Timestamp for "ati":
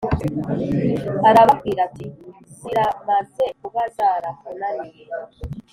1.87-2.05